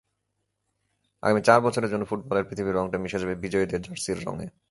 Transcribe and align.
আগামী 1.23 1.41
চার 1.41 1.59
বছরের 1.61 1.89
জন্য 1.89 2.03
ফুটবলের 2.05 2.45
পৃথিবীর 2.45 2.75
রংটা 2.75 2.97
মিশে 2.97 3.19
যাবে 3.19 3.35
বিজয়ীদের 3.35 3.81
জার্সির 3.81 4.19
রঙে। 4.27 4.47